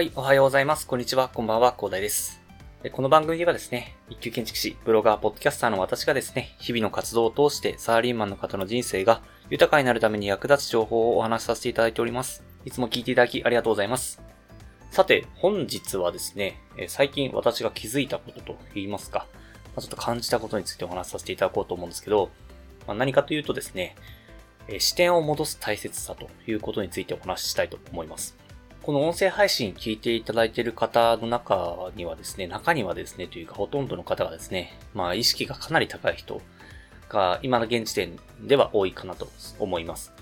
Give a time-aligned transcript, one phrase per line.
[0.00, 0.86] はい、おはようございます。
[0.86, 2.40] こんにちは、こんばんは、広大です。
[2.90, 9.20] この番組ではですね、一級建築士、ブロガー、ポッドキャスターの私がですね、日々の活動を通してサラリーマンの方の人生が
[9.50, 12.42] 豊かになるために役立つ情報をお話しさせていただいております。
[12.64, 14.22] いつも聞いていただきありがとうございます。
[14.90, 19.26] さて、本日はですね、最近私が気づいたことと言いますか、
[19.78, 22.30] ちょっと感じたことについてお話しさせていただこうと思うんですけど、
[22.86, 23.96] ま、何かというとですね、
[24.78, 28.39] 視点を戻す大切さということについてお話ししたいと思います。
[28.90, 36.42] この音声配信聞いていただいている方の中にはですね、中にはですね、というかほとんどの方がですね、まあ意識がかなり高い人
[37.08, 39.28] が今の現時点では多いかなと
[39.60, 40.12] 思います。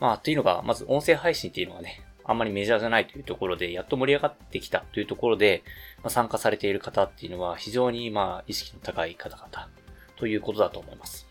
[0.00, 5.62] まあというのが、まず音声配信っていうのはね、あんまりメジャーじゃないというところで、やっと盛り上がってきたというところで、
[6.02, 9.68] まあ、参加されている方っていうのは非常にまあ意識の高い方々
[10.16, 11.24] ということだと思います。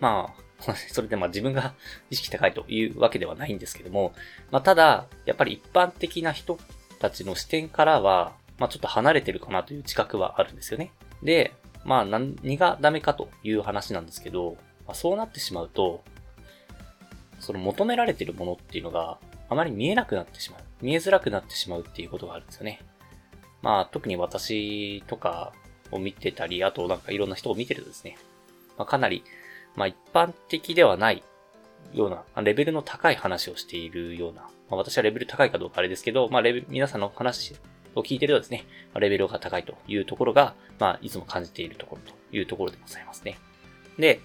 [0.00, 0.42] まあ、
[0.92, 1.74] それでまあ自分が
[2.10, 4.14] 意識高いというわけではないんですけども、
[4.50, 6.58] まあただ、やっぱり一般的な人
[6.98, 10.92] たちの視点からは、まあちょっと離れてるかなという自覚はあるんですよね。
[11.22, 11.52] で、
[11.84, 16.02] まあ何がダメかという話なんですけど、まあ、そうなってしまうと、
[17.40, 20.60] その求められてるものっていうのがあまり見えなくなってしまう。
[20.80, 22.80] 見えづらくなってしまうっていうことがあるんですよね。
[23.62, 25.52] まあ特に私とか
[25.90, 28.16] を見てたり、あとなんかいろんな人を見てるとですね、
[28.78, 29.24] まあ、かなり
[29.76, 31.22] まあ一般的ではない
[31.92, 37.54] ような、レベルの高い話をしているような、まあ、私はレベル高いかどうかあれですけど、まあレベル皆さんの話
[37.94, 38.64] を聞いてるとですね、
[38.94, 43.38] ま、レベルが高いというところが、まあいつも感じているところというところでございますね。
[43.98, 44.20] で、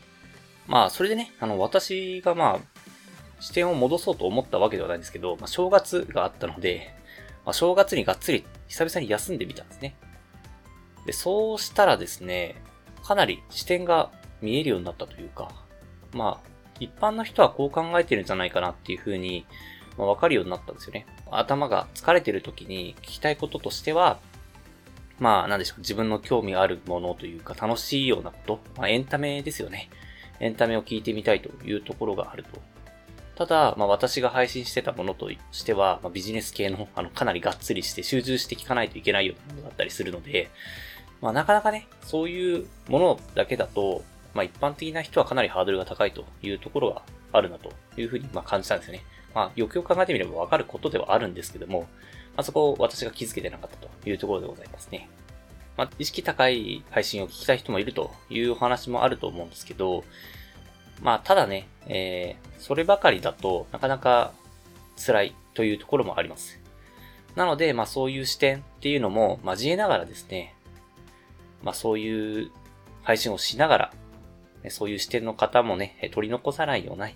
[0.67, 2.82] まあそれでね、あの私がまあ
[3.39, 6.94] 視点を戻そうと思ったわけではないんですけど、まあ正月があったので、
[7.45, 9.95] まあ正月にがっつり久々に休んでみたんですね。
[11.05, 12.55] で、そうしたらですね、
[13.04, 14.11] かなり視点が
[14.42, 15.49] 見えるようになったというか、
[16.14, 16.49] まあ、
[16.80, 19.45] 一般の人はこう考えてるんじゃないかなっていうふうに、
[19.98, 21.05] まあ、わかるようになったんですよね。
[21.31, 24.20] 頭が疲れてる時に聞きたいこととしては、
[25.20, 29.89] まあ、なんでしょう、自分の興味あるものというか、楽しいようなこと、まあ、エンタメですよね。
[30.39, 32.61] エンタメを聞いてみたいというところがあると。
[33.36, 40.49] ただ、まあ私が配信してたものとしては、まあ、ビジネス系の、あの、かなりがっつりして集中して聞かないといけないようなものだったりするので、
[41.21, 44.04] まあなかなかね、そういうものだけだと、
[44.37, 47.02] まあ一般的な人はかなりハードルが高いというところが
[47.33, 49.03] あるなというふうにま感じたんですよね。
[49.33, 51.87] まあよくよく考えてみればわかることではあるんですけども、ま
[52.37, 55.09] あそこを私が気づけてなかったというところでございますね。
[55.75, 60.03] まあ意識高い配信を聞きたい人もいるというお話もあると思うんですけど、
[61.02, 64.33] まあただね、えー、そればかりだとなかなか
[65.04, 66.59] 辛いというところもあります。
[67.36, 70.54] なので、まあそういう視点っていうのも交えながらですね、
[71.64, 72.52] まあそういう
[73.04, 73.93] 配信をしながら、
[74.70, 77.10] そういう視点の方もね、取り残さないような、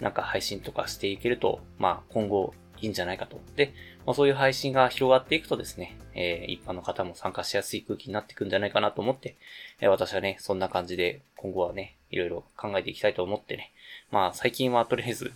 [0.00, 3.40] なんか配信とかしていけると、まあ今後いいんじゃないかと。
[3.56, 3.72] で、
[4.04, 9.36] まあ、そういう配信が広がっていくとですね、えー、一般の方も参加しやすい空気になっていくんじゃないかなと思って、
[9.80, 13.72] えー、私はね、そんな感じで今後はね、いろいろ考えていきたいと思ってね、
[14.10, 15.32] まあ最近はとりあえず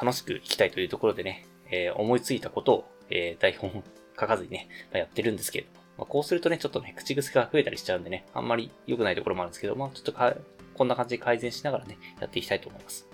[0.00, 3.82] 楽しく生きたいというところでね、えー、思いついたことを、え台本
[4.18, 5.66] 書かずにね、まあ、やってるんですけど、
[5.98, 10.34] まあ、こうするとね、ちょっとね、口癖が増えたりしちゃうんでね、あんまり良くないところもあるんですけど、まあちょっとか、
[10.74, 13.06] こんな感じで改善しながらね、やっていきたいと思います。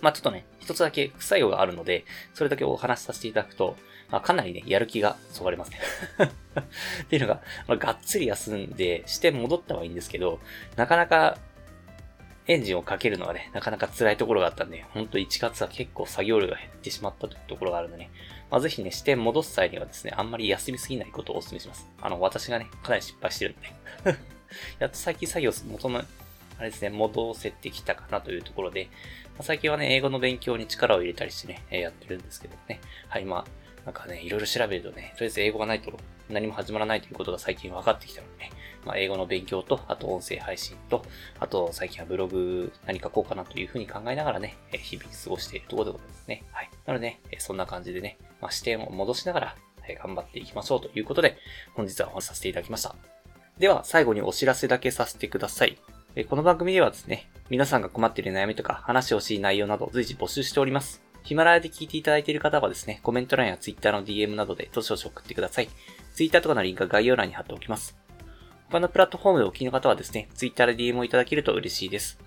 [0.00, 2.04] まあちょっとね、一つだけ副作用があるので、
[2.34, 3.76] それだけお話しさせていただくと、
[4.10, 5.80] まあかなりね、やる気がそがれますね
[7.02, 10.40] っていうのが、まあ、がっつり休んで、視点戻ったはいいんですけど、
[10.76, 11.38] なかなか
[12.46, 18.10] エンジンをかけるのがね、なかなか辛いところがあったんで、ほんと1月は結構作業量が減ってしまったというところがあるんでね、
[18.50, 21.88] まあ、ぜひね、視点戻す際にはですね、あんまり休みすぎないことをお勧めします。
[22.02, 23.72] あの、私がね、かなり失敗してるんで
[24.78, 26.02] やっと最近作業元の、
[26.58, 28.88] あれですね、戻せてきたかなというところで、
[29.36, 32.80] まあ、最近はね、英語の勉強に力を入れたりしてね、え、やってるんですけどね。
[33.08, 33.44] はい、まあ、
[33.84, 35.92] なんかね、いろいろ調べるとね、とりあえず英語がないと
[36.30, 38.50] 何も始まらないということが最近分かってきたのでね、
[38.84, 41.04] まあ、英語の勉強と、あと音声配信と、
[41.38, 46.44] あと最近はブログ何書こうかなというふうに考えながらね、日々過ごしているところでございますね。
[46.52, 46.70] はい。
[46.86, 49.56] なのでね、そんな感じでね、まあ、視点を戻しながら、
[50.02, 51.36] 頑張っていきましょうということで、
[51.74, 52.94] 本日はお話しさせていただきました。
[53.58, 55.78] では、最後にお知らせだけさせてください。
[56.22, 61.02] この番組ではですね、皆さんが困っている悩みとか話をしい内容など随時募集しております。
[61.24, 65.68] ヒマラヤで聞いていただいている方はですね、コメント欄や Twitter の DM などでどしどし送ってください。
[66.14, 67.98] Twitter とかのリンクは概要欄に貼っておきます。
[68.70, 72.20] 他のプラットフォームでお聞きの方はですね、Twitter で DM をいただけると嬉しいです。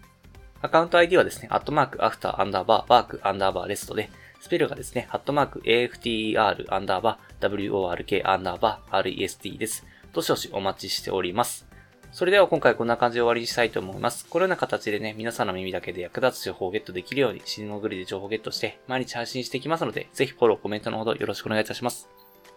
[0.62, 4.10] アカウント ID はですね、アットマーク、アフター、アンダーバー、ワーク、アンダーバー、レストで、
[4.42, 9.86] スペルがですね、アットマーク、AFTER、アンダーバー、WORK、アンダーバー、REST です。
[10.12, 11.66] どしどしお待ちしております。
[12.12, 14.26] それでは今回こんな感じで終わりにしたいと思います。
[14.28, 22.10] このような形でね、皆さんの耳だけで役立つ情報をゲットできるように、死に潜りで情報をゲットして、毎日配信していきますので、ぜひフォロー、コメントのほどよろしくお願いいたします。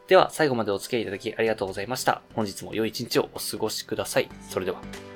[0.08, 2.22] では、最後までお付き合いいただきありがとうございました。
[2.34, 4.28] 本日も良い一日をお過ごしください。
[4.48, 5.09] それでは。